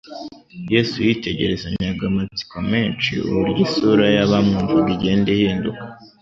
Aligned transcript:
Yesu 0.73 0.95
yitegerezanyaga 1.07 2.03
amatsiko 2.11 2.55
menshi 2.71 3.11
uburyo 3.29 3.59
isura 3.67 4.05
y'abamwumvaga 4.15 4.89
igenda 4.95 5.27
ihinduka. 5.35 5.83